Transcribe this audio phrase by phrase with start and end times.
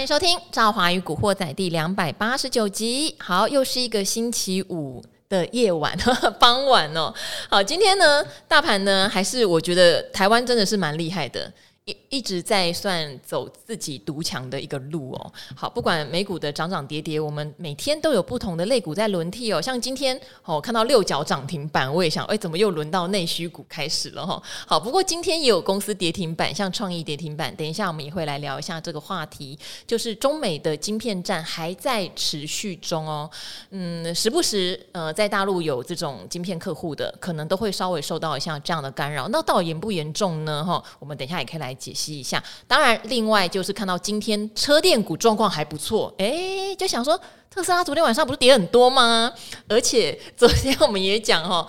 [0.00, 3.14] 欢迎收听《赵华与古惑仔》第两百八十九集。
[3.18, 5.94] 好，又是一个星期五的夜晚，
[6.40, 7.12] 傍晚哦。
[7.50, 11.52] 好，今天呢，大盘呢，还是我觉得台湾真的是蛮厉害的。
[11.86, 15.32] 一一直在算走自己独强的一个路哦。
[15.56, 19.62] 好，不管美股的涨涨跌跌，我们每天都有不同的类股在轮替哦。
[19.62, 24.40] 像今天哦，看到六角涨停板，我也想，哎，怎么又轮到内需股开始了哈？
[24.66, 27.54] 好，不过今天也有公司跌停板，像创意跌停板。
[27.56, 33.30] 等一下我们也会来聊一下这个话题，就是中美的晶片战还在持续中哦。
[33.70, 39.26] 嗯，时不时呃，在大陆有这种晶片客户的，可能都会稍微受到一下这样的干扰。
[39.28, 40.62] 那到底严不严重呢？
[40.62, 41.69] 哈，我们等一下也可以来。
[41.70, 49.32] 来解析一下，当然，另外就是看到今天车电股状况还不错，哎，就想说特斯拉昨天晚上不是跌很多吗？
[49.68, 51.66] 而且昨天我们也讲哦，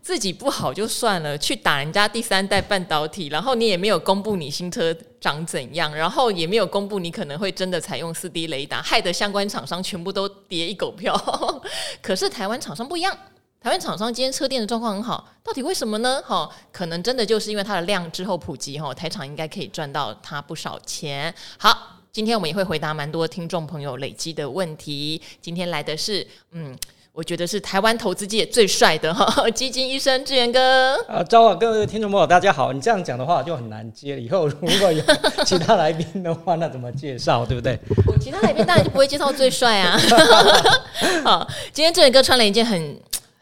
[0.00, 11.14] 自己不好就算了，去打人家第三代半导体，然后你也没有公布你新车长怎样，然后也没有公布你可能会真的采用四 D 雷达，害得相关厂商全部都跌一狗票。
[12.00, 13.16] 可是台湾厂商不一样。
[13.62, 16.18] 台湾厂商今天车电的状况很好，到底为什么呢？
[16.24, 21.34] 哈，可能真的就是因为它的量之后普及，哈，台厂应该可以赚到它不少钱。
[21.58, 25.20] 好，今天我们也会回答蛮多听众朋友累积的问题。
[25.42, 26.74] 今天来的是，嗯，
[27.12, 30.96] 我觉得是台湾投资界最帅的哈，基金医生志源哥。
[31.06, 32.72] 啊，招啊，各位听众朋友，大家好。
[32.72, 34.20] 你这样讲的话就很难接了。
[34.22, 35.04] 以后如果有
[35.44, 37.78] 其他来宾的话，那怎么介绍，对不对？
[38.06, 40.00] 我其他来宾当然就不会介绍最帅啊。
[41.22, 42.98] 好，今天志源哥穿了一件很。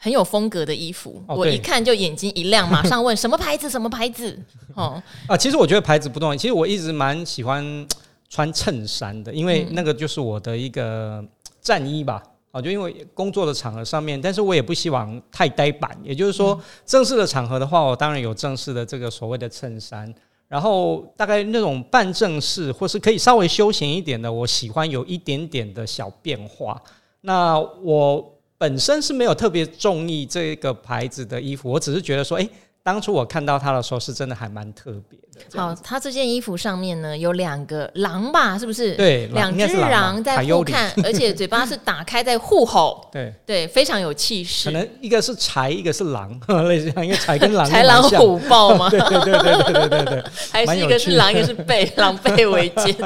[0.08, 3.68] 很有风格的衣服，哦、我一看就眼睛一亮， 马上问什么牌子？
[3.68, 4.42] 什么牌子？
[4.74, 6.34] 哦啊，其实我觉得牌子不重要。
[6.34, 7.86] 其实我一直蛮喜欢
[8.30, 11.22] 穿衬衫的，因为那个就是我的一个
[11.60, 12.22] 战衣吧。
[12.52, 15.94] 啊，就因为工作的场合上面，但是我也不希望太呆板。
[16.02, 20.10] 也就是说，正式的场合的话，我当然有正式的这个所谓的衬衫。
[20.48, 26.82] 然后大概那种半正式或是可以稍微休闲一点的，我喜欢有一点点的小变化。
[27.20, 28.34] 那我。
[28.58, 32.48] 本身是没有特别中意这个牌子的衣服，我只是觉得说，哎，
[32.82, 35.26] 当初我看到它的时候，是真的还蛮特别的。
[35.56, 38.96] 好，它这件衣服上面呢有两个狼吧，是不是？
[38.96, 43.08] 对，两只狼在互看， 而且嘴巴是打开在互吼。
[43.12, 44.64] 对对，非常有气势。
[44.64, 46.28] 可能一个是豺，一个是狼，
[46.66, 48.90] 类似，因为豺跟狼豺狼虎豹嘛？
[48.90, 52.96] 对对对对对对对，还是一个是狼，一个是狈，狼狈为奸。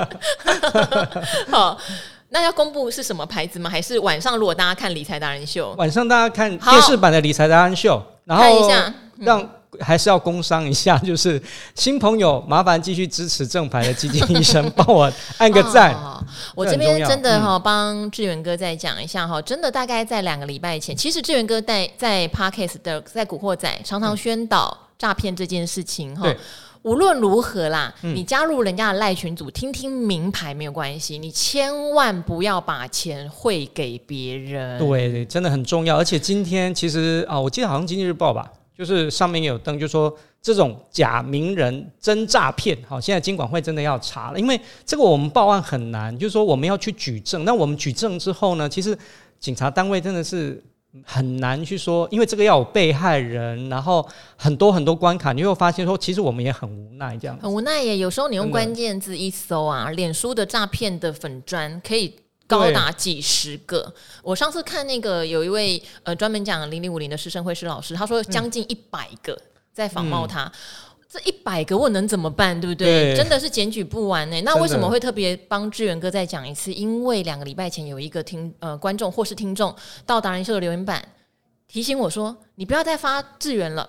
[1.50, 1.78] 好。
[2.32, 3.69] 那要公布是什么牌子吗？
[3.69, 9.47] 还是晚上如果大家看理财达人秀，晚上大家看电视版的理财达人秀，然后看一下，让
[9.81, 11.41] 还是要工商一下，就是
[11.75, 15.94] 新朋友麻烦继续支持正牌的基金医生，帮我按个 赞。
[16.54, 26.34] 我这边真的哈帮志源哥再讲一下哈，真的大概在两个礼拜前，其实志源哥在在 parkest 的在古惑仔常常宣导诈骗这件事情哈。
[26.82, 34.78] 无论如何啦，嗯、你加入人家的赖群组，听听名牌没有关系，你千万不要把钱汇给别人。
[34.78, 35.97] 对，真的很重要。
[35.97, 42.76] 而且今天其实啊，我记得好像《经济日报》吧，就是上面有登，就说这种假名人真诈骗。
[42.88, 47.44] 好，现在金管会真的要查了，因为这个我们报案很难，就是说我们要去举证。
[47.44, 48.99] 那我们举证之后呢，其实
[49.38, 50.62] 警察单位真的是。
[51.04, 57.97] 很难去说，因为这个要有被害人，然后很多很多关卡，你会发现说，其实我们也很无奈，这样很无奈耶。
[57.97, 62.14] 有时候你用关键字一搜啊，脸书的诈骗的粉砖可以
[62.47, 63.92] 高达几十个。
[64.22, 69.36] 我上次看那个有一位呃专门讲零零五零的师生会师老师，他说将近一百个
[69.72, 70.44] 在仿冒他。
[70.44, 70.52] 嗯
[71.12, 73.12] 这一百个我能怎么办，对不对？
[73.12, 74.41] 对真的是检举不完呢。
[74.47, 76.73] 那为什么会特别帮志源哥再讲一次？
[76.73, 79.75] 因为两个礼拜前有一个听呃观众或是听众
[80.06, 81.06] 到达人秀的留言板
[81.69, 83.87] 提醒我说：“你不要再发志源了，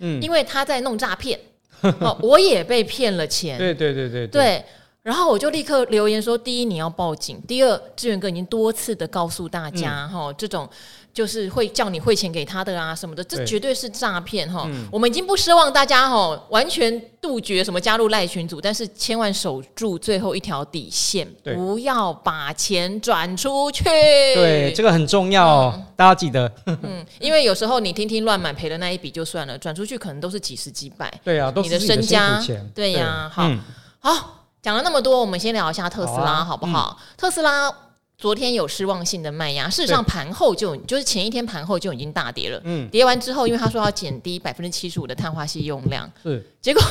[0.00, 1.38] 嗯， 因为他在弄诈骗。
[1.82, 3.56] 哦”我也被骗了钱。
[3.56, 4.28] 对对对对对。
[4.28, 4.64] 对，
[5.06, 10.68] 然后我就立刻留言说：第一，你要报警；第二，志远哥已经多次的告诉大家，哈、这种。
[11.16, 14.64] 就是会叫你汇钱给他的啊什么的，这绝对是诈骗哈。
[14.66, 23.82] 嗯、我们已经不奢望大家哈完全杜绝什么加入赖群组，但是千万守住最后一条底线，不要把钱转出去。
[23.82, 26.52] 对，这个很重要哦，嗯、大家记得。
[26.66, 31.10] 嗯，因为有时候你听听乱买赔的那一笔就算了，转出去可能都是几十几百。
[31.24, 32.44] 对啊，都是你的身家。
[32.74, 33.58] 对呀、啊，好，嗯、
[34.00, 36.96] 好，讲了那么多，我们先聊一下特斯拉好，不好？
[36.98, 37.85] 嗯、特斯拉。
[38.18, 42.58] 昨天有失望性的卖压，事实上盘后就就是前一天盘后就已经大跌了。
[42.64, 46.82] 嗯，跌完之后，因为他说要减低百分之七十五的碳化系用量，是结果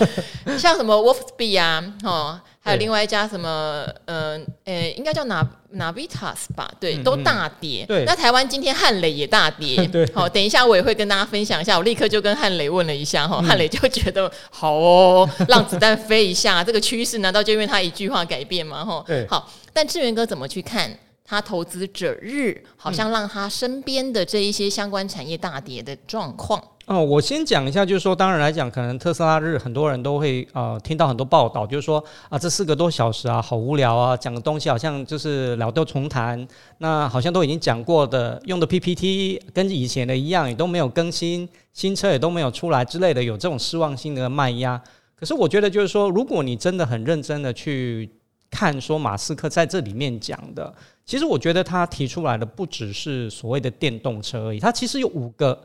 [0.58, 6.70] 像什么 Wolfspeed 啊，哦，还有另外一家什么，呃，呃，应该叫 Navitas 吧？
[6.78, 7.86] 对，都大跌。
[7.88, 9.84] 对，那台湾今天汉磊也大跌。
[9.88, 11.78] 对，好，等一下我也会跟大家分享一下。
[11.78, 18.84] 我立刻就跟汉磊问了一下，哈，汉磊就觉得好哦，让子弹飞一下，这个趋势难道就因为他一句话改变吗？
[18.84, 20.90] 哈，对，好，但志源哥怎么去看？
[21.26, 26.62] 他投资者日好像让他身边的这一些相关产业大跌的状况。
[26.84, 36.46] 哦，我先讲一下，就是说，当然来讲，可能特斯拉日很多人都会呃听到很多报道，就是说啊，这四个多小时啊，好无聊啊，讲的东西好像就是老调重弹，
[36.76, 44.78] 那好像都已经讲过的，用的 PPT 跟以前的一样，也都没有更新，新车也都没有出来之类的，有这种失望性的卖压。
[45.16, 48.10] 可是我觉得，就是说，如果你真的很认真的去
[48.54, 50.72] 看，说马斯克在这里面讲的。
[51.04, 55.60] 其实我觉得他提出来的不只是所谓的电动车而已，他其实有五个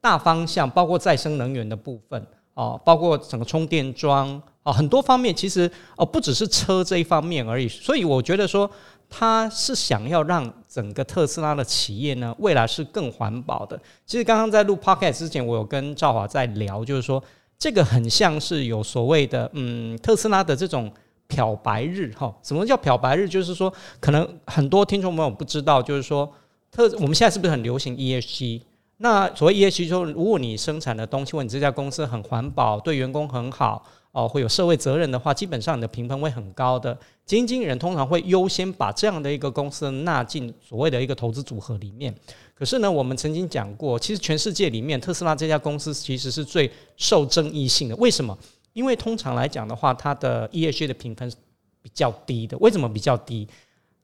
[0.00, 7.66] 大方向，包括再生能源的部分哦，包括整个充电桩哦，很多方面其实哦不只是车这一方面而已。
[7.68, 8.70] 所以我觉得说
[9.08, 13.80] 他是想要让整个特斯拉的企业呢，未来是更环保的。
[14.04, 17.22] 其实刚刚在录 Podcast 之前，我有跟赵华在聊，就是说
[17.58, 20.92] 这个很像是有所谓的嗯特斯拉的这种。
[21.32, 23.26] 漂白日哈，什么叫漂白日？
[23.26, 26.30] 就是说，可能很多听众朋友不知道，就是说，
[26.70, 28.60] 特我们现在是不是很流行 ESG？
[28.98, 33.82] 那所谓 ESG，说如果你生产的东西或你这家公司很环保，对员工很好，
[34.12, 36.92] 哦，会有社会责任的话，基本上你的评分会很高的。
[37.24, 42.14] 基金经理人通常会优先把这样的一个公司纳进所谓的一个投资组合里面。
[42.54, 47.96] 可是呢，我们曾经讲过，其实全世界里面，特斯拉这家公司其实是最受争议性的。
[47.96, 48.36] 为什么？
[48.72, 51.36] 因为通常来讲的话，它的 ESG 的评分是
[51.82, 52.56] 比较低的。
[52.58, 53.48] 为什么比较低？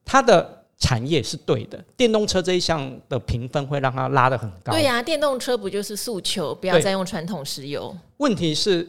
[0.05, 4.73] 它的产业是对的，电动车这一项的评分会让它拉得很高。
[4.73, 7.97] 对呀、啊，电动车不就是诉求不要再用传统石油？
[8.19, 8.87] 问题是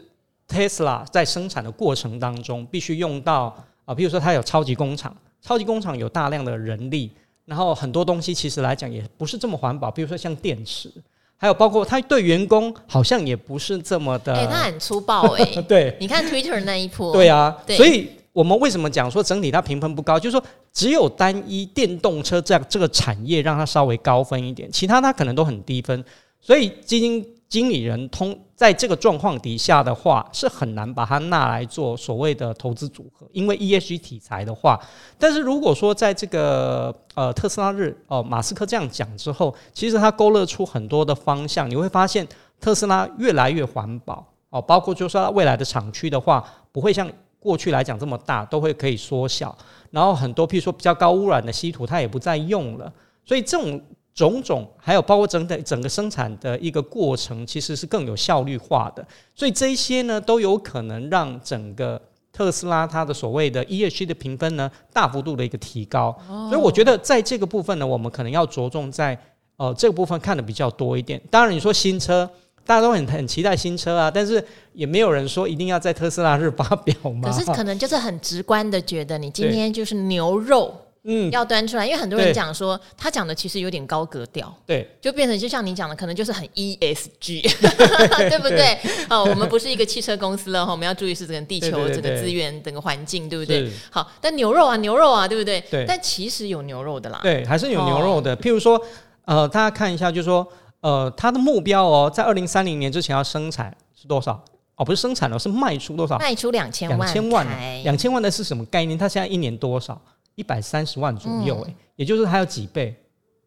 [0.48, 3.56] ，Tesla 在生产的过程当中必须用到
[3.86, 7.12] 啊，比如说它有超级工厂，超级工厂有大量的人力，
[7.46, 10.92] 然后很多东西其实来讲也不是这么环保，比如说像电池。
[11.42, 15.62] 还有包括他对员工好像也不是这么的，哎、欸，他很粗暴哎、欸。
[15.64, 17.14] 对，你看 Twitter 那一波。
[17.16, 20.20] 对啊，對，所以我们为什么讲说整体它评分不高？
[20.20, 20.44] 就是说
[20.74, 26.04] 只有单一电动车这样这个产业让它稍微高分一点，其他它可能都很低分。
[26.42, 34.80] 所以基金经理人通在这个状况底下的话，是很难把它纳来做所谓的投资组合，因为 ESG 题材的话。
[35.18, 42.28] 但是如果说在这个呃特斯拉日哦，马斯克这样讲之后，其实他勾勒出很多的方向，你会发现
[42.62, 49.58] 特斯拉越来越环保哦，包括就是说未来的厂区的话，不会像过去来讲这么大，都会可以缩小。
[49.90, 52.94] 然后很多譬如说比较高污染的稀土，它也不再用了。
[53.26, 53.82] 所以这种。
[54.20, 59.08] 种种，还有包括整体整个生产的一个过程，其实是更有效率化的。
[59.34, 62.02] 所以这些呢，都有可能让整个
[62.34, 66.14] 特斯拉它的所谓的 ESG 的评分呢，大幅度的一个提高。
[66.50, 69.18] 所以我觉得在这个部分呢，我们可能要着重在
[69.56, 71.22] 呃这个部分看的比较多一点。
[71.32, 72.30] 当然，你说新车，
[72.66, 77.32] 大家都很很期待新车啊，但是也没有人说一定要在特斯拉日发表嘛。
[77.32, 80.74] 可是可能就是很直观的觉得，你今天就是牛肉。
[81.12, 87.42] 嗯，要端出来，因为很多人讲说他讲的其实有点高格调，对，就变成就像你讲的，可能就是很 ESG，
[88.30, 88.78] 对不对？
[89.10, 93.68] 哦，我们不是一个汽车公司了哈， 我们要注意是整个地球、整个资源、整个环境，对不对？
[93.90, 95.60] 好，但牛肉啊，牛肉啊，对不对？
[95.72, 98.38] 对，但其实有牛肉的啦，对，还是有牛肉的。
[98.38, 98.80] 譬如说，
[99.26, 100.48] 呃，大家看一下，就是说，
[100.82, 104.40] 呃，它的目标哦，在二零三零年之前要生产是多少？
[104.76, 106.18] 哦，不是生产了，是卖出多少？
[106.20, 108.98] 卖出两千万，两千万，两千万的是什么概念？
[108.98, 110.00] 它现在一年多少？
[110.40, 112.96] 一百三十万左右，哎、嗯，也就是还有几倍，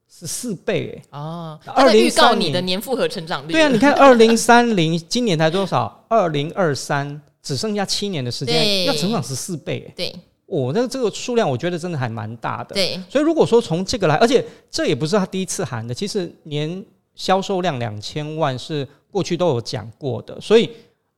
[0.06, 3.52] 十四倍，哎，哦，二零预告你的年复合成长率。
[3.52, 6.04] 对啊， 你看二零三零今年才多少？
[6.08, 10.14] 二零二三只剩下七年的时间，要成长十四倍，哎，对，
[10.46, 13.00] 哦，那这个数量我觉得真的还蛮大的，对。
[13.08, 16.84] 所以如果说从这个来，而且这也不是他第一次喊的，其实年
[17.14, 20.70] 销售量两千万是过去都有讲过的，所以。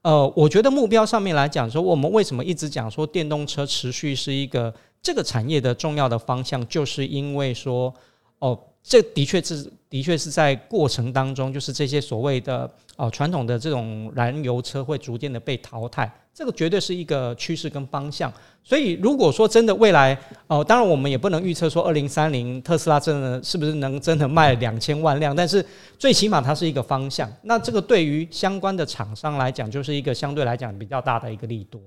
[0.04, 4.70] 呃，我觉得目标上面来讲说，我们为什么一直讲说电动车持续是一个
[5.04, 7.94] 这个产业的重要的方向，就是因为说，
[8.38, 16.10] 哦，这的确是的确是在过程当中，就是这些所谓的哦传统的这种燃油车会逐渐的被淘汰。
[16.32, 18.32] 这个绝对是一个趋势跟方向，
[18.64, 20.18] 所以如果说真的未来，
[20.48, 25.64] 哦、当然我们也不能预测说二零三零特斯拉真的是不是能真的卖两千万辆，但是
[25.96, 27.30] 最起码它是一个方向。
[27.42, 31.80] 那这个对于相关的厂商来讲，就是一个相对来讲比较大的一个利多。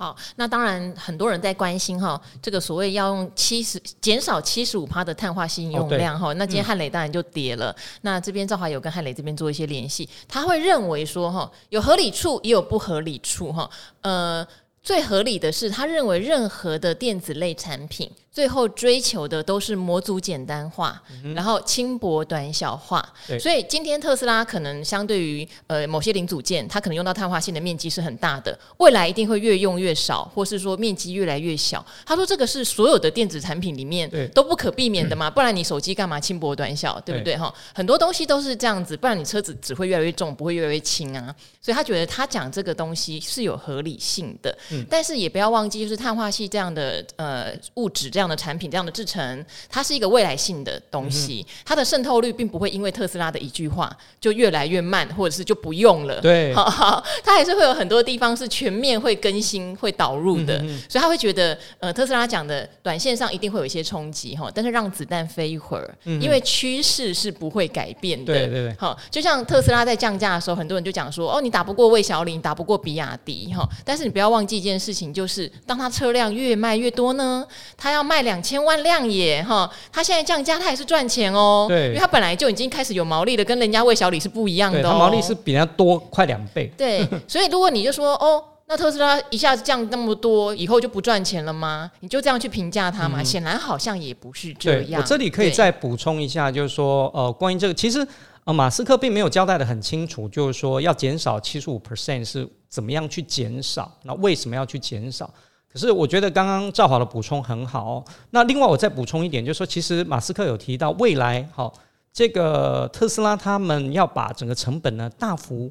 [0.00, 7.70] 好，那当然很多人在关心哈，这个所谓要用七十减少七十五趴的碳化锌用量哈，哦、那今天汉磊当然就跌了。
[7.70, 13.68] 嗯、那这边赵华有跟汉磊这边做一些联系，他会认为说哈，有合理处也有不合理处哈，
[14.00, 14.46] 呃。
[14.82, 18.10] 最合理的是，他认为任何的电子类产品。
[18.32, 23.04] 最后追求的都是模组简单化，嗯、然后轻薄短小化。
[23.40, 31.84] 所以今天特斯拉可能相对于呃某些零组件，它可能用到碳化矽的面积是很大的，未来一定会越用越少，或是说面积越来越小。
[32.06, 37.52] 他说这个是所有的电子产品里面都不可避免的嘛，不然你手机干嘛轻薄短小，对不对哈？
[37.74, 41.34] 很多东西都是这样子，不然你车子只会越来越重，不会越来越轻啊。
[41.60, 56.20] 所以他觉得他讲这个东西是有合理性的，嗯、但是也不要忘记，就是碳化系这样的呃物质这样的产品这样的制成，它是一个未来性的东西，嗯、它的渗透率并不会因为特斯拉的一句话就越来越慢，或者是就不用了。
[56.20, 68.34] 对， 好好，它还是会有很多地方是全面会更新、会导入的，嗯、所以他会觉得，呃，特斯拉讲的短线上一定会有一些冲击哈，但是让子弹飞一会儿，嗯、因为趋势是不会改变的。
[68.34, 77.46] 对对对，好，就像特斯拉在降价的时候，很多人就讲说，哦，你打不过魏小李，打不过比亚迪哈，但是你不要忘记一件事情，就是当它车辆越卖越多呢，
[77.76, 78.40] 它要卖两。
[78.42, 81.66] 千万辆耶哈，他现在降价，他也是赚钱哦。
[81.68, 86.72] 对，因为他本来就已经开始有毛利了，跟人家魏小李是不一样的毛利是比人家多快两倍。
[86.76, 91.90] 对， 所以如果你就说哦，那特斯拉一下子降那么多，以后就不赚钱了吗？
[92.00, 93.22] 你就这样去评价它嘛？
[93.22, 95.00] 显、嗯、然好像也不是这样。
[95.00, 98.04] 我这里可以再补充一下，就是说呃，关于这个，其实
[98.44, 105.32] 呃，马斯克并没有交代的很清楚，就是说要减少七十五 percent 是怎么样去减少，那为什么要去减少？
[105.72, 108.04] 可是我觉得刚刚赵华的补充很好哦。
[108.30, 111.72] 那另外我再补充一点，就是说，其实马斯克有提到未来，好，
[112.12, 115.70] 这个特斯拉他们要把整个成本呢大幅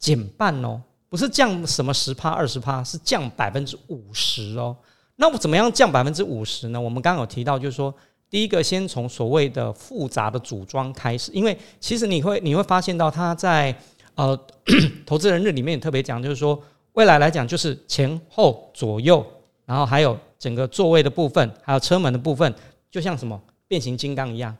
[0.00, 4.76] 减半哦，不是降什么十趴二十趴，是降百分之五十哦。
[5.14, 6.80] 那我怎么样降百分之五十呢？
[6.80, 7.94] 我们刚刚有提到，就是说，
[8.28, 13.72] 第一个先从所谓的复杂的组装开始，因为其实你会你会发现到他在
[14.16, 14.36] 呃
[15.06, 16.60] 投资人日里面也特别讲，就是说。
[16.94, 19.24] 未来来讲，就是前后左右，
[19.64, 22.52] 然后还有整个座位的部分，还有车门的部分，
[22.90, 24.56] 就像什么变形金刚一样，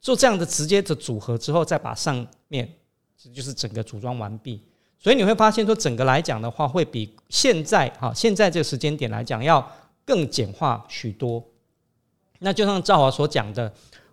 [0.00, 2.72] 做这样的直接的组合之后，再把上面
[3.34, 4.62] 就是整个组装完毕。
[4.96, 9.68] 所以你会发现说，整个来讲的话，会比现在哈现在这个时间点来讲要
[10.04, 11.44] 更简化许多。
[12.38, 13.72] 那就像赵华所讲的，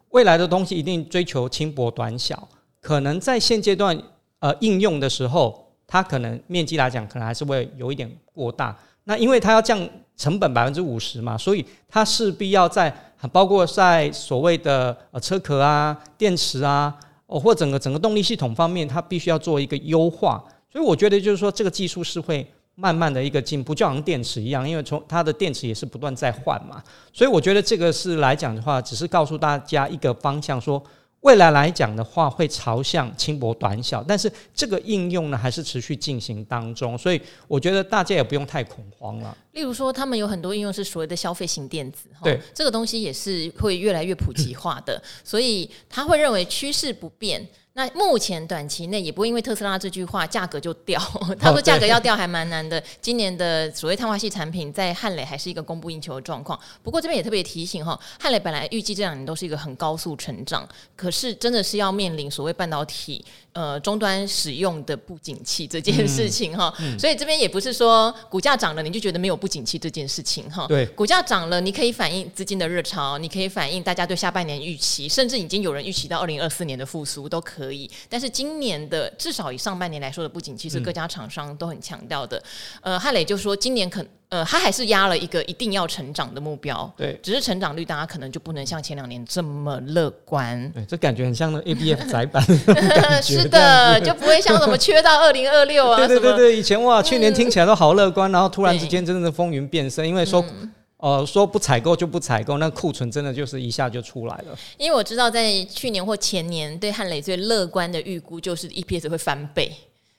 [0.09, 2.49] 未来的东西一定追求轻薄短小，
[2.81, 4.01] 可能在现阶段
[4.39, 5.68] 呃应用的时候。
[5.91, 8.77] 它可能面积来讲，可能还是会有一点过大。
[9.05, 12.95] 那因为它要降成本百分之五十嘛，所以它势必要在
[13.31, 20.43] 包括在所谓的呃车壳啊、电池啊，哦或整个整个动力系统方面，它必须要做一个优化。
[20.71, 26.83] 所以我觉得就是说，这个技术是会慢慢的一个进步，就好像电池一样，因为从它的电池也是不断在换嘛。
[27.11, 30.81] 所以我觉得这个是来讲的话，只是告诉大家一个方向说。
[31.21, 39.37] 未来来讲的话，会朝向轻薄短小，但是这个应用呢，还是持续进行当中，所以我觉得大家也不用太恐慌了。
[39.51, 47.45] 例如说，他们有很多应用是所谓的消费型电子，对，这个东西也是会越来越普及化的，所以他会认为趋势不变。
[47.79, 50.99] 那目前短期内也不会因为特斯拉这句话价格就掉，
[51.39, 52.83] 他说价格要掉还蛮难的。
[52.99, 56.59] 今年的所谓碳化系产品在汉磊还是一个供不应求的状况。
[56.83, 60.67] 不过这边也特别提醒哈，汉磊本来预计这两年都是一个很高速成长，
[60.97, 66.73] 可是真的是要面临所谓半导体呃终端使用的不景气这件事情哈。
[66.99, 70.67] 所以这边也不是说股价涨了你就觉得没有不景气这件事情哈。
[70.67, 77.68] 对，股价涨了你可以反映资金的热潮，你可以反映大家对下半年预期，甚至已经有人预期到二零二四年的复苏都可以。
[77.69, 82.37] 可以，但是今年的至少以上半年来说的不景气，是各家厂商都很强调的。
[82.81, 86.91] 嗯、呃，汉磊就说今年可呃，他还是压了一个一定要成长的目标。
[86.97, 90.71] 对，只是成长率大家可能就不能像前两年这么乐观。
[90.71, 92.43] 对，这感觉很像那 A B F 载板。
[93.21, 95.97] 是的， 就不会像什么缺到二零二六啊。
[95.97, 100.43] 对对对对，以前哇，去年听起来都好乐观，嗯、然后突然之间真的风云变色，因为说。
[100.61, 104.57] 嗯呃，说不采购就不采购，那库存真的就是一下就出来了。
[104.77, 109.73] 因为我知道，在去年或前年，对汉磊最乐观的预估就是 EPS 会翻倍，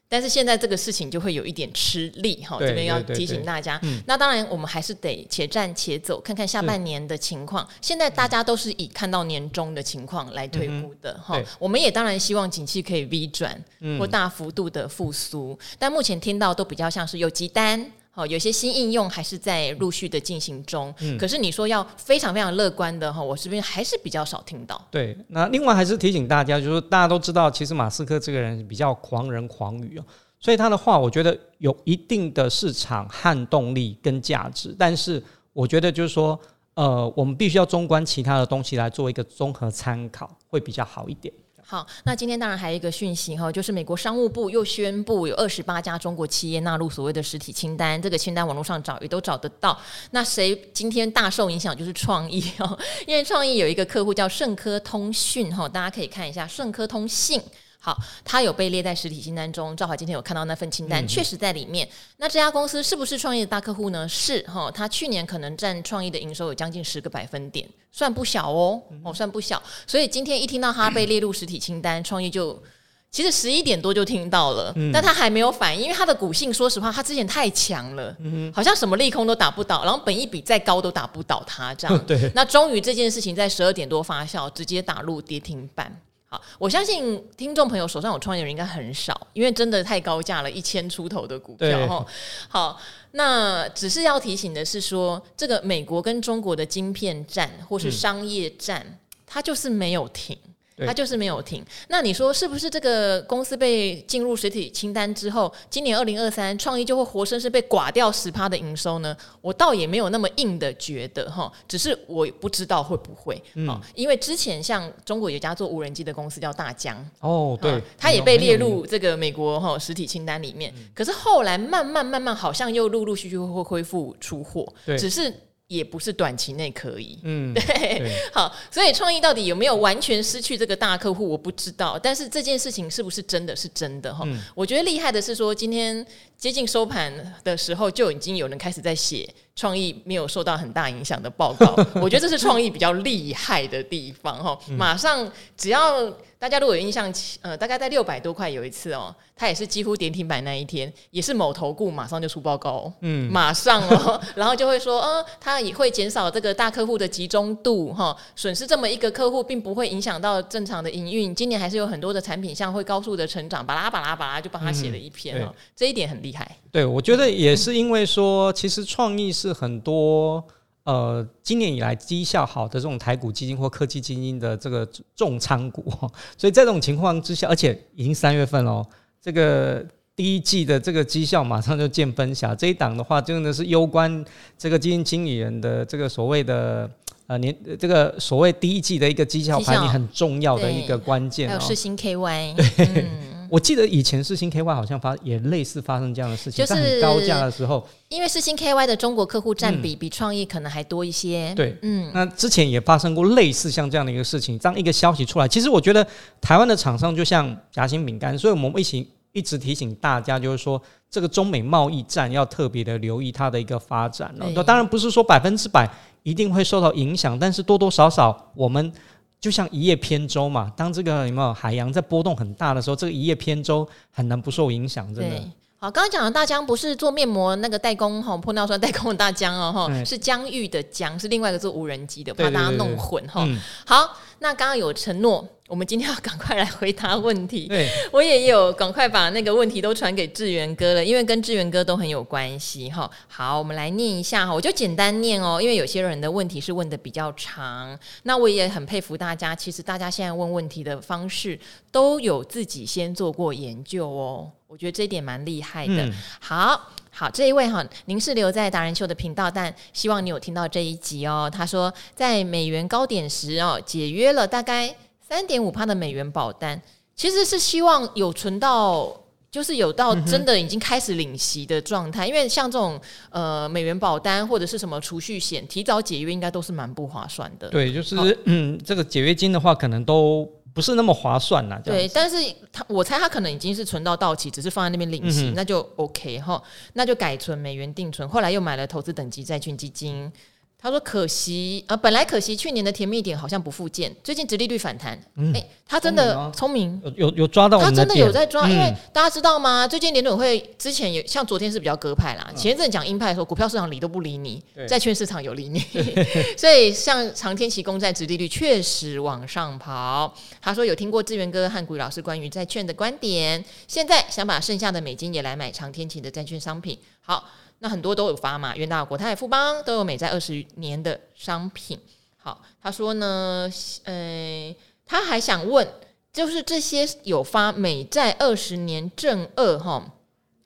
[0.09, 2.57] 但是现在这个事情就会有一点吃力哈。
[2.59, 7.69] 这边要提醒大家，那当然我们还是得且战且走，看看下半年的情况。
[7.83, 11.39] 现在大家都是以看到年终的情况来推估的哈。
[11.59, 13.63] 我们也当然希望景气可以 V 转
[13.99, 17.93] 或大幅度的复苏，但目前听到都比较像是有急单。
[18.12, 20.93] 好，有些新应用还是在陆续的进行中。
[21.00, 24.81] 嗯，可是你说要非常非常乐观的哈，我这边还是比较少听到。
[24.90, 30.05] 对，那另外还是提醒大家，就是大家都知道，其实马斯克这个人比较狂人狂语哦，
[30.40, 34.75] 所以他的话我觉得有一定的市场撼动力跟价值。
[34.76, 36.38] 但是我觉得就是说，
[36.75, 41.33] 呃，我们必须要综观其他的东西来做一个综合参考，会比较好一点。
[41.71, 49.79] 好，那今天当然还有一个讯息哈，就是美国商务部又宣布有二十八家中国企业纳入所谓的实体清单，这个清单网络上找也都找得到。
[50.11, 57.41] 那谁今天大受影响就是创意哈，因为创意有一个客户叫盛科通讯哈，大家可以看一下盛科通信。
[57.83, 59.75] 好，它有被列在实体清单中。
[59.75, 61.89] 赵华今天有看到那份清单，确实在里面。
[62.19, 64.07] 那这家公司是不是创业的大客户呢？
[64.07, 69.63] 是哈，它去年可能占创意的营收有将近十个百分点，算不小哦，哦，算不小。
[69.87, 72.63] 所以今天一听到它被列入实体清单，创意就
[73.11, 78.15] 其实十一点多就听到了，但他还没有反应，因为他的股性，说实话，他之前太强了，
[78.55, 81.99] 好像什么利空都打不倒，然后本一比再高都打不倒他这样。
[82.07, 85.91] 对，那终于这件事情在十二点多发酵，直接打入跌停板。
[86.33, 92.07] 好，我相信听众朋友手上有创业人应该很少，因为真的太高价了，一千出头的股票哈。
[92.49, 100.39] 好，那只是要提醒的是说，这个美国跟中国的晶片战或是商业战，嗯、它就是没有停。
[100.87, 101.65] 它就是没有停。
[101.89, 109.17] 那你说是不是这个公司被进入实体清单之后，今年二零二三创意就会活生生被刮掉十趴的营收呢？
[109.41, 113.43] 我倒也没有那么硬的觉得哈，只是我不知道会不会。
[113.55, 120.73] 嗯，因为之前像中国有一家做无人机的公司叫大疆哦，对，它也被列入这个美国哈实体清单里面。
[120.95, 124.67] 可是后来慢慢慢慢，好像又陆陆续续会恢复出货，
[124.99, 125.33] 只是。
[125.71, 127.62] 也不是短期内可以，嗯，对，
[128.00, 131.97] 对 好，所以创意到底有没有完全失去这个大客户，我不知道。
[131.97, 134.25] 但是这件事情是不是真的是真的哈？
[134.27, 136.05] 嗯、我觉得厉害的是说，今天
[136.37, 137.12] 接近收盘
[137.45, 141.75] 的时候，就已经有人开始在写创意没有受到很大影响的报告。
[142.00, 144.59] 我觉得这是创意比较厉害的地方哈。
[144.76, 146.11] 马上只要。
[146.40, 166.57] 大家如果有印象，呃，大概在六百多块有一次哦，它也是几乎跌停板那一天，也是某投顾马上就出报告，嗯，马上哦， 然后就会说，呃，它也会减少这个大客户的集中度哈，损失这么一个客户，并不会影响到正常的营运，今年还是有很多的产品项会高速的成长，巴拉巴拉巴拉就帮他写了一篇哦，这一点很厉害。
[166.73, 170.45] 对，我觉得也是因为说，其实创意是很多。
[170.85, 175.85] 呃，今年以来绩效好的这种台股基金或科技基金的这个重仓股，
[176.39, 178.85] 所以在这种情况之下，而且已经三月份了，
[179.21, 179.85] 这个
[180.17, 182.55] 第一季的这个绩效马上就见分晓。
[182.55, 184.25] 这一档的话，真的是攸关
[184.57, 186.91] 这个基金经理人的这个所谓的
[187.26, 191.47] 呃年这个所谓第一季的一个绩效排名很重要的一个关键。
[191.47, 192.87] 还有世新 KY， 对。
[193.03, 201.52] 嗯我记得以前世星 KY 好像发也类似发生这样的事情，就是很高价的时候，因为世星 KY 的中国客户占比比创意可能还多一些。
[201.56, 206.06] 对，嗯，那之前也发生过类似像这样的一个事情，当一个消息出来，其实我觉得
[206.41, 214.47] 台湾的厂商就像夹心饼干，所以我们一起一直提醒大家，就是说这个中美贸易战要特别的留意它的一个发展了。
[214.54, 215.91] 那当然不是说百分之百
[216.23, 218.93] 一定会受到影响，但是多多少少我们。
[219.41, 225.37] 就像一叶扁舟嘛，当这个有没有海洋在波动很大的时候，这个一叶扁舟很难不受影响，真的。
[225.79, 233.49] 好，刚刚讲的大疆不是做面膜那个代工哈，玻尿酸代工的大疆哦哈，嗯、是疆域的疆，是另外一个做无人机的，怕大家弄混哈。
[233.87, 235.49] 好，那刚刚有承诺。
[235.69, 237.69] 我们今天要赶快来回答问题。
[237.69, 243.09] 对，我也有赶快把那个问题都传给志源哥了，因为跟志源哥都很有关系哈。
[243.29, 247.97] 好，我们来念一下哈，我就简单念哦，因为有些人的问题是问的比较长。
[248.25, 251.57] 那我也很佩服大家，其实大家现在问问题的方式
[251.93, 256.05] 都有自己先做过研究哦，我觉得这一点蛮厉害的。
[256.05, 261.51] 嗯、好好，这一位哈，您是留在达人秀的频道，但希望你有听到这一集哦。
[261.53, 264.95] 他说，在美元高点时哦，解约了大概。
[265.33, 266.83] 三点五帕的美元保单，
[267.15, 269.17] 其实是希望有存到，
[269.49, 272.27] 就是有到真的已经开始领息的状态。
[272.27, 277.69] 嗯、因为像这种呃美元保单或者是什么储蓄险，提早解约应该都是蛮不划算的。
[277.69, 281.80] 对，就是好嗯， 这个解约金的话，可能都不是那么划算呐。
[281.85, 282.37] 对，但是
[282.73, 288.28] 他我猜他可能已经是存到到期，只是放在那边领息，嗯、那就 OK 哈，那就改存美元定存。
[288.28, 290.33] 后来又买了投资等级债券基金。
[290.82, 294.10] 他说：“可惜，呃，本来可惜，去年的甜蜜点好像不复见。
[294.25, 298.66] 最近殖利率反弹，哎、嗯欸，他真的聪明，有有抓到他真的有在抓。
[298.66, 299.86] 嗯、因为大家知道吗？
[299.86, 302.50] 最近联准会之前有，像昨天是比较鸽派啦。
[302.56, 305.80] 前一阵讲鹰派的时候，股票市场理都不理你，债券市场有理你。
[306.56, 310.34] 所以像长天期公债殖利率确实往上跑。
[310.62, 316.99] 他说有听过志源哥和股鱼老师关于债券的观点，现在想把剩下的美金也来买长天期的债券商品。
[317.21, 317.45] 好。”
[317.80, 321.99] 那很多都有发嘛，元大、国泰、富邦都有美债二十年的商品。
[322.36, 323.71] 好，他说呢，
[324.04, 325.86] 呃，他还想问，
[326.32, 330.12] 就是这些有发美债二十年正二哈，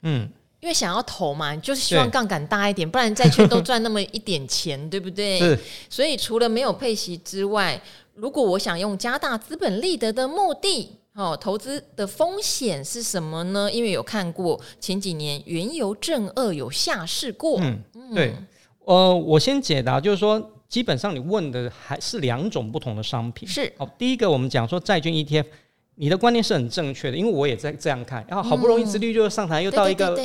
[0.02, 0.28] 嗯，
[0.60, 5.38] 因为想要投嘛，就是希望杠杆大一点，不然债券都赚那么一点钱，对不对？
[5.38, 5.58] 是。
[5.88, 7.80] 所以除了没有配息之外，
[8.14, 13.70] 如果我想用加大资本利得的目的，哦，投资的风险是什么呢？
[13.70, 17.60] 因为有看过前几年原油正二有下市过。
[17.60, 17.78] 嗯，
[18.12, 18.34] 对，
[18.80, 23.48] 呃，我先解答，就是说，基本上你问的还是两种不同的商品。
[23.48, 25.46] 是，好，第一个我们讲说债券 ETF，
[25.94, 30.16] 你的观念是很正确的，因为我也在这样看，然后好不容易殖利率就上台，又到一个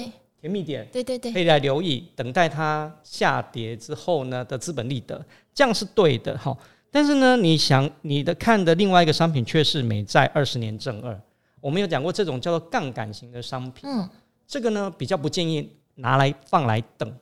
[0.42, 5.24] 甜蜜点，对对对，可以来留意，等待它下跌之后呢的资本利得，
[5.54, 6.58] 这样是对的，哈。
[6.92, 11.20] 但是呢，你想你的看的另外一个商品却是美债二十年正二，
[11.62, 14.10] 我们有讲过这种叫做杠杆型的商品，嗯，
[14.48, 17.14] 这个呢比较不建议拿来放来等，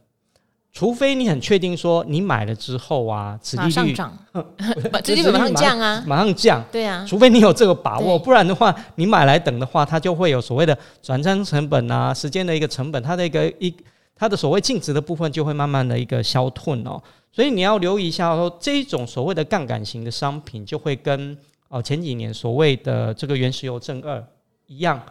[0.72, 4.18] 除非你很确定说你买了之后啊，殖利率马上涨，
[5.04, 13.76] 殖利率马上降啊，马上降，对啊，除非你有这个把握，不然的话，你买来等的话，它就会有所谓的转仓成本啊，时间的一个成本，它的一个一
[14.16, 17.02] 它的所谓净值的部分就会慢慢的一个消退哦。
[17.32, 21.38] 所以你要留意一下，说这种所谓的杠杆型的商品，就会跟
[21.68, 24.26] 哦前几年所谓的这个原石油正二
[24.66, 25.02] 一样，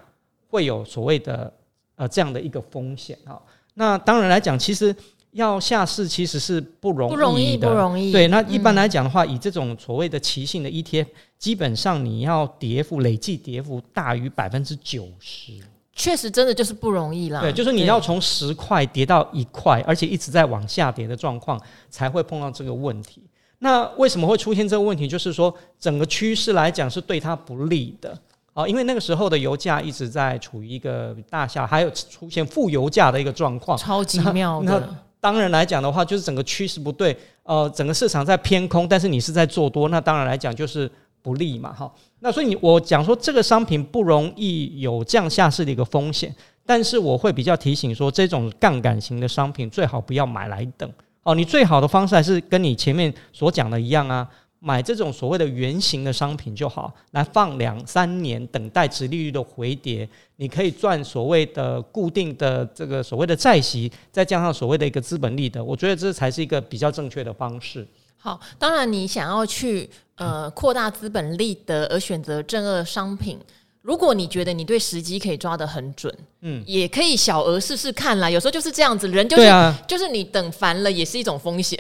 [0.49, 1.53] 会有所谓的
[1.95, 3.41] 呃这样的一个风险啊。
[3.75, 4.95] 那当然来讲，其实
[5.33, 8.11] 要下市其实是不容易的，不容易，不容易。
[8.11, 11.07] 对，那一般来讲的话，以这种所谓的期性的 ETF，
[11.39, 15.53] 基本上你要跌幅累计跌幅大于百分之九十。
[15.99, 17.41] 确实，真的就是不容易啦。
[17.41, 23.23] 对，就是你要从十块跌到一块，而且一直在往下跌的状况，才会碰到这个问题。
[23.61, 25.09] 那为什么会出现这个问题？
[25.09, 28.17] 就是说，整个趋势来讲是对它不利的
[28.53, 34.79] 啊，因为那个时候的油价一直在处于一个大下，还有出现负油价的一个状况，超级妙 的。
[34.79, 40.91] 那当然来讲的话，就是整个趋势不对，呃，整个市场在偏空，但是你是在做多，那当然来讲就是。
[41.27, 46.33] 不利嘛，哈，那所以你我讲说这个商品不容易有降下市的一个风险，
[46.65, 50.89] 但是我会比较提醒说，这种杠杆型的商品最好不要买来等
[51.25, 54.29] 哦，你最好的方式还是跟你前面所讲的一样啊，
[54.61, 67.85] 买这种所谓的原型的商品就好，来放两三年，等待殖利率的回跌，你可以赚所谓的固定的这个所谓的债息，再加上所谓的一个资本利得，我觉得这才是一个比较正确的方式。
[68.19, 73.39] 好，当然你想要去呃扩大资本利得而选择正二商品，
[73.87, 76.13] 如果你觉得你对时机可以抓得很准。
[76.43, 78.29] 嗯，也可以小额试试看啦。
[78.29, 81.77] 有时候就是这样子，人就是、啊、就是你等烦了也是一种风险，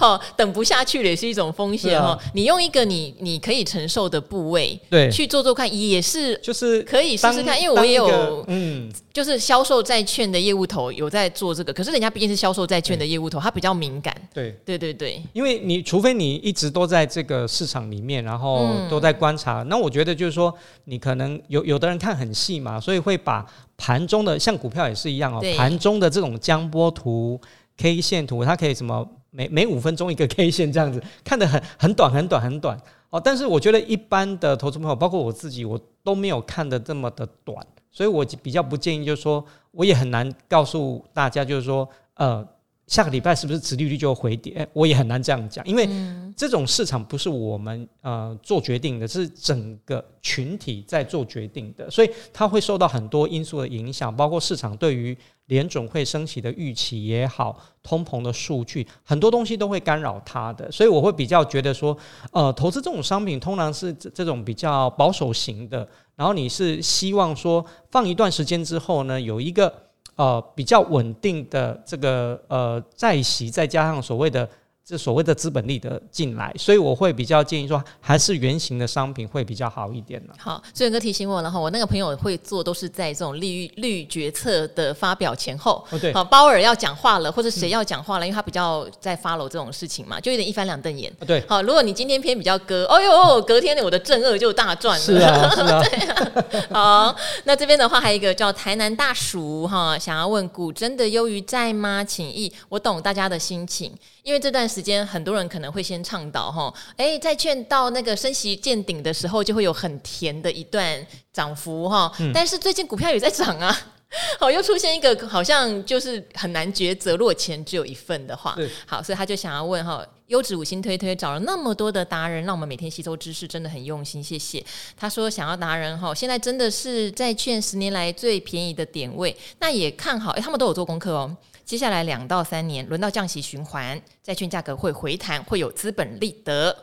[0.00, 2.18] 好， 等不下去了也是一种风险哈。
[2.34, 7.60] 你用一个你你可以承受的部位，对，去做做看也是，就是可以试试看。
[7.60, 14.16] 因为我也有，嗯，就是销售债券的业务头有在做这个，可是人家毕竟是销售债券的业务头，他比较敏感。
[14.34, 20.52] 对，对对对，因为你除非你一直都在这个市场里面，然后都在观察，嗯、那我觉得就是说，
[20.92, 23.46] 你可能有有的人看很细嘛，所以会把。
[23.84, 27.40] 盘中的像股票也是一样哦，盘中的这种江波图、
[27.76, 32.78] K 线图，它可以什么每每五分钟一个 K 线这样子，看得很很短很短很短
[33.10, 33.20] 哦。
[33.20, 42.46] 但是我觉得一般的投资朋友，包括我自己，我都没有看得这么的短，所以我比较不建议，就是说我也很难告诉大家，就是说呃。
[42.92, 44.68] 下个礼拜是不是殖利率就会回跌？
[44.74, 45.88] 我也很难这样讲，因为
[46.36, 60.70] 这种市场不是我们呃做决定的，是整个群体在做决定的，所以它会受到很多因素的影响，包括市场对于联准会升息的预期也好，通膨的数据，很多东西都会干扰它的。
[60.70, 61.96] 所以我会比较觉得说，
[62.30, 69.72] 呃，投资这种商品通常是这种比较保守型的，然后你是希望说放一段时间之后呢，有一个。
[70.16, 74.48] 呃，比较稳定的这个呃在席，再加上所谓的。
[74.92, 80.34] 这所谓的资本利的进来，所以我会比较建议说，还是圆形的商品会比较好一点呢。
[80.38, 85.82] 好，志远哥提醒我了哈，我那个朋友会做，都是在这种利率决策的发表前后。
[85.88, 86.12] 哦，对。
[86.12, 91.10] 好，鲍尔要讲话了，或者谁要讲话了，嗯，因为他比较在 follow 这种事情嘛，就有点一翻两瞪眼。
[91.26, 91.42] 对。
[91.48, 95.02] 好，如果你今天偏比较割，哦呦，隔天我的正二就大赚了。
[95.02, 95.82] 是啊，是啊。
[95.88, 96.66] 对啊。
[96.70, 102.04] 好，那这边的话还有一个叫台南大叔哈，想要问股真的优于债吗？
[102.04, 102.52] 请益。
[102.68, 103.90] 我懂大家的心情。
[104.22, 112.12] 因为这段时间很多人可能会先倡导哈，哎，债券到那个升息见顶的时候，就会有很甜的一段涨幅哈。
[112.32, 113.76] 但是最近股票也在涨啊，
[114.38, 124.64] 好，又出现一个好像就是很难抉择，如果钱只有一份的话，好，所以他就想要问哈，优质五星推推找了那么多的达人，让我们每天吸收知识，真的很用心，谢谢。
[124.96, 131.36] 他说想要达人哈，现在真的是债券十年来最便宜的点位，那也看好，哎，他们都有做功课哦。
[131.64, 136.76] 接下来两到三年轮到降息循环，债券价格会回弹，会有资本利得。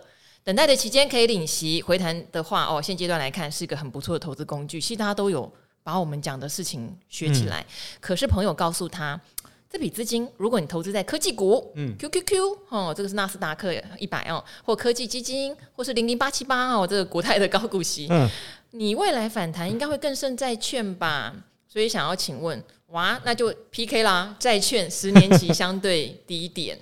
[0.44, 4.82] 等待的期间可以领息，回弹的话哦，现阶段来看是一个很不错的投资工具。
[4.82, 5.52] 其实大家都有
[5.90, 7.62] 把我们讲的事情学起来。
[7.62, 7.66] 嗯、
[8.00, 9.20] 可是朋友告诉他，
[9.68, 18.30] 这笔资金如果你投资在科技股，嗯，QQQ 哦，这个是纳斯达克一百哦，或科技基金，或是零零八七八哦，这个国泰的高股息，嗯，
[18.72, 21.34] 你未来反弹应该会更胜债券吧？
[21.68, 26.78] 所以想要请问，哇，那就 PK 啦，债券十年期相对低点，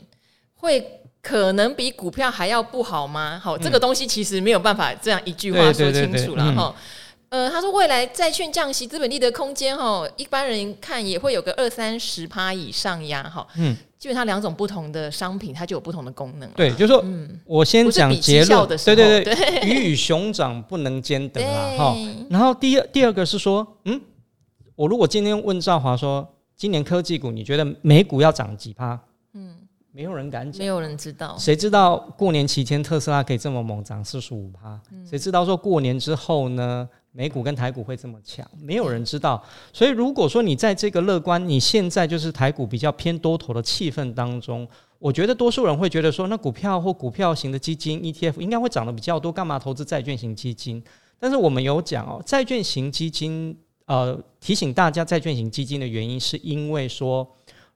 [0.55, 3.39] 会可能比股票还要不好吗？
[3.41, 6.75] 好，这个东西其实没有办法这样一句话说清楚了哈。
[7.29, 13.45] 呃，他说未来债券降息资本利得空间哈，一般人看也会有个二三十趴以上呀哈。
[13.57, 16.49] 嗯，基本上两种不同的商品，它就有不同的功能。
[16.51, 18.67] 对，就是说，嗯，我先讲结论。
[18.67, 21.95] 对对对，鱼与熊掌不能兼得啊哈。
[22.29, 23.99] 然后第二第二个是说，嗯，
[24.75, 28.97] 我如果今天问赵华说，今年科技股你觉得美股要涨几趴？
[29.33, 29.53] 嗯，
[29.91, 31.35] 没有人敢讲，没有人知道。
[31.37, 34.79] 谁知道过年期间特斯拉可以这么猛涨四十五趴？
[35.05, 36.87] 谁知道说过年之后呢？
[37.17, 39.43] 美股跟台股会这么强，没有人知道。
[39.73, 44.67] 所以如果说你在这个乐观，你现在就是台股比较偏多头的气氛当中，
[44.99, 50.83] 我觉得多数人会觉得说，那股票或股票型的基金 ETF 应该会涨得比较多，干嘛投资债券型基金？
[51.17, 57.27] 但是我们有讲哦，债券型基金，呃，提醒大家债券型基金的原因，是因为说，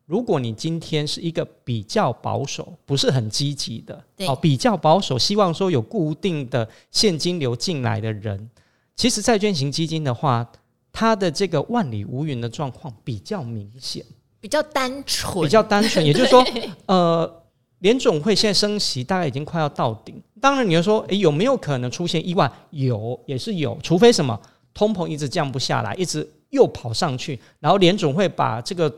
[0.05, 8.47] 如果你今天是一个比较保守，不是很积极的，哦，比较保守，希望说有固定的现金流进来的人。
[8.95, 10.47] 其实债券型基金的话，
[10.91, 14.05] 它的这个万里无云的状况比较明显，
[14.39, 16.05] 比较单纯，比较单纯。
[16.05, 16.45] 也就是说，
[16.85, 17.43] 呃，
[17.79, 20.21] 联总会现在升息大概已经快要到顶。
[20.39, 22.51] 当然，你要说，诶，有没有可能出现意外？
[22.71, 23.77] 有，也是有。
[23.81, 24.39] 除非什么
[24.73, 28.91] 通膨一直降不下来，一直又跑上去，然后联总会把这个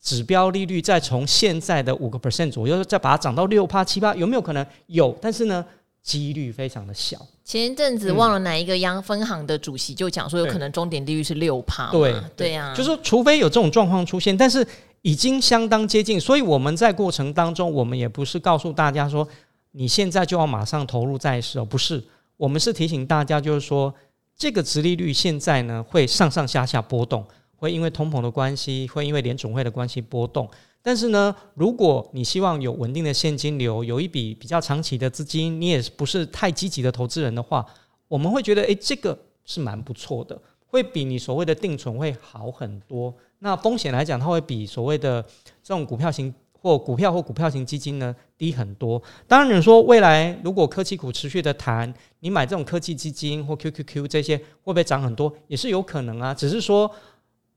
[0.00, 4.66] 指标利率再从现在的五个 percent 左右，再把它涨到六趴七趴，有没有可能？
[4.86, 5.64] 有，但是呢，
[6.08, 7.18] 几率非常的小。
[7.44, 11.90] 前一阵子忘了哪一个央分行的主席就讲说，有可能终点利率是六趴。
[11.90, 14.66] 对对呀，就是说，除非有这种状况出现，但是
[15.02, 16.18] 已经相当接近。
[16.18, 19.28] 所以我们在过程当中，我们也不是告诉大家说
[19.72, 22.02] 你现在就要马上投入债市哦，不是，
[22.38, 23.94] 我们是提醒大家，就是说
[24.34, 27.22] 这个殖利率现在呢会上上下下波动，
[27.54, 30.48] 会因为通膨的关系，会因为联总会的关系波动。
[30.88, 37.62] 但是呢，如果你希望有稳定的现金流，有一笔比较长期的资金，你也不是太积极的投资人的话，
[38.08, 43.14] 我们会觉得，诶，这个是蛮不错的，会比你所谓的定存会好很多。
[43.40, 45.22] 那风险来讲，它会比所谓的
[45.62, 49.02] 这种股票型或股票或股票型基金呢低很多。
[49.26, 56.32] 当然，你说未来如果科技股持续的弹，你买这种科技基金或 QQQ 这些会不会涨很多，也是有可能啊。
[56.32, 56.90] 只是说。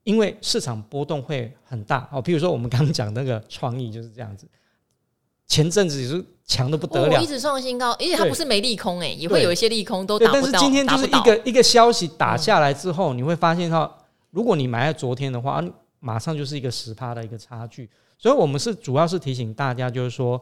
[0.04, 4.48] 因为市场波动会很大哦，比如说我们刚刚讲那个创意就是这样子，
[5.48, 10.42] 前阵子也是强的不得了，哦、一直创新高，而且它不是没利空诶，也会有一些利空都打不到。
[10.42, 13.96] 但是今天就是一个一个消息打下来之后，你会发现哈，
[14.32, 15.64] 如果你买在昨天的话，
[16.00, 17.90] 马上就是一个十趴的一个差距。
[18.18, 20.42] 所以我们是主要是提醒大家，就是说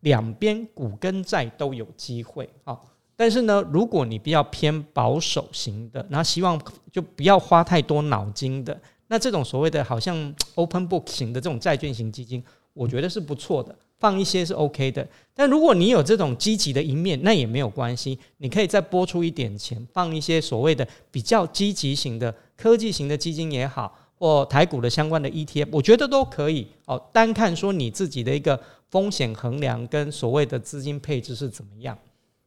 [0.00, 2.78] 两边股跟债都有机会啊。
[3.16, 6.60] 但是呢，如果你比较偏保守型的，然后希望
[6.92, 8.80] 就不要花太多脑筋的。
[9.10, 12.40] 那这种所谓的好像 open book 型的这种债券型基金，
[12.72, 15.04] 我觉得是不错的，放一些是 OK 的。
[15.34, 26.68] 但如果你有这种积极的一面，那也没有关系，你可以再拨出一点钱，放一些所谓的比较积极型的科技型的基金也好，或台股的相关的 ETF，我觉得都可以。
[26.84, 31.98] 哦，单看说你自己的一个风险衡量跟所谓的资金配置是怎么样。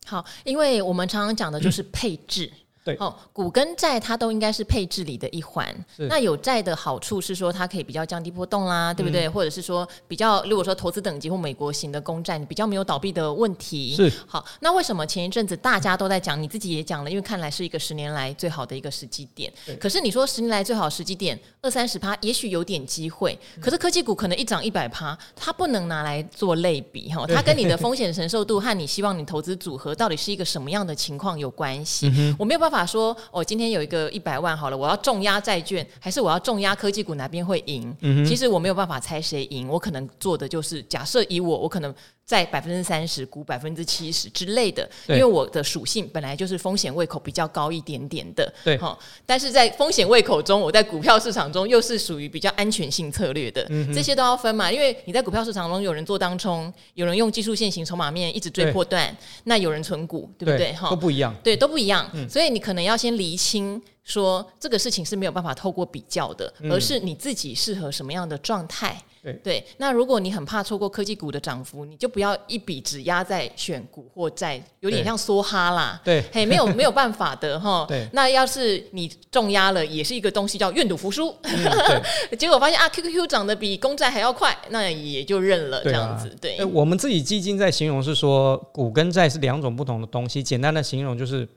[0.06, 2.49] 好，因为我们常常讲的就是配置。
[2.83, 5.65] 对哦，股跟债它都应该是配置里的一环。
[6.09, 9.25] 那有债的好处是说，它可以比较降低波动啦，对不对？
[9.25, 13.95] 嗯、或者是说，比较如果说投资等级或美国型的公债，你比较没有倒闭的问题。
[13.95, 19.49] 是好，那为什么前一阵子大家都在讲，你自己也讲了，因为看来是一个十年来最好的一个时机点。
[19.79, 23.39] 可是你说十年来最好时机点二三十趴，也许有点机会。
[23.61, 27.25] 可是科技股可能一涨一百趴，它不能拿来做类比哈。
[27.27, 32.11] 它跟你的风险承受度和你希望你投资组合到底是一个什么样的情况有关系。
[32.17, 32.72] 嗯、我没有办法。
[32.73, 37.95] 法说，哦今天有一个一百万好了，我要重压债券，还是我要重压科技股，哪边会赢？
[38.01, 41.93] 嗯、其实我没有办法猜谁赢，我可能做的就是假设以我，我可能。
[42.25, 48.97] 在百分之三十，股百分之七十之类的，因为我的属性本来就是风险胃口比较高一点点的，对哈。
[49.25, 54.71] 但是在风险胃口中，我在股票市场中又是属于比较安全性策略的，嗯、这些都要分嘛。
[54.71, 60.71] 因为你在股票市场中，有人做当冲，有人用技术线型筹码面一直追破段，那有人存股，对不对？
[60.73, 62.09] 哈，都不一样，对，都不一样。
[62.13, 68.97] 嗯、所以你可能要先厘清说这个事情是没有办法透过比较的，嗯、而是你自己适合什么样的状态。
[69.23, 76.01] 对对，那如果你很怕错过科技股的涨幅，你就不要一笔只压在选股或债，有点像梭哈啦。
[76.03, 77.86] 对，嘿，没有没有办法的 哈。
[77.88, 81.33] 对，那要是你重压了，也是一个东西叫愿赌服输。
[81.43, 86.29] 嗯、 结果发现啊，QQQ 涨得比公债还要快，那也就认了这样子。
[86.41, 90.43] 对，我们自己基金在形容是说，股跟债是两种不同的东西。
[90.43, 91.47] 简单的形容就是，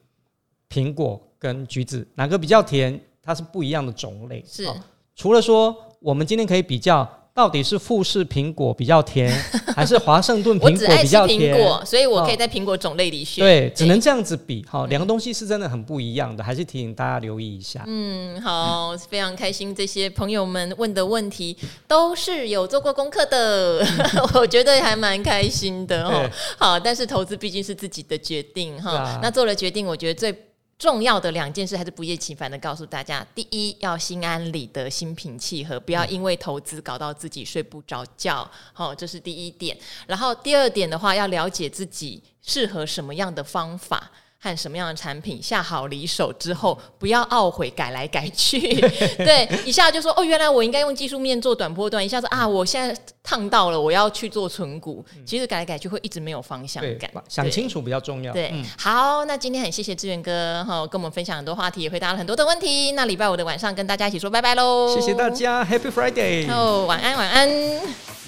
[0.70, 4.44] 苹果跟橘子哪个比较甜，它是不一样的种类。
[4.46, 4.76] 是、哦，
[5.16, 7.04] 除了说我们今天可以比较。
[7.36, 9.30] 到底是富士苹果比较甜，
[9.76, 11.52] 还是华盛顿苹果比较甜？
[11.52, 13.44] 我只爱吃苹果，所以我可以在苹果种类里选。
[13.44, 14.64] 哦、对，只能这样子比。
[14.66, 17.84] 哈，两个东西是真的很不一样的，还是提醒大家留意一下。
[17.86, 21.54] 嗯，好，嗯、非常开心，这些朋友们问的问题
[21.86, 23.86] 都是有做过功课的，
[24.32, 26.30] 我觉得还蛮开心的哦。
[26.56, 28.92] 好，但是投资毕竟是自己的决定哈。
[28.92, 30.45] 啊、那做了决定，我觉得最。
[30.78, 38.48] 重要的两件事还是不厌其烦的告诉大家：第一，要心安理得、心平气和，不要因为投资搞到自己睡不着觉。
[38.74, 39.76] 好，这是第一点。
[40.06, 44.10] 然后第二点的话，要了解自己适合什么样的方法。
[44.46, 48.60] 看什么样的产品，下好离手之后，不要懊悔改来改去。
[49.18, 55.04] 对，一下就说哦，原来我应该用技术面做短波段，一下子啊，我现在烫到了，我要去做存股。
[55.24, 58.32] 其实改来改去会一直没有方向感，想清楚比较重要。
[58.32, 62.92] 对，嗯、好，那今天很谢谢志远哥哈，跟我们分享很多话题，也回答了很多的问题。
[62.92, 68.25] 那礼拜五的晚上跟大家一起说拜拜喽，谢谢大家，Happy Friday，哦，晚安，晚安。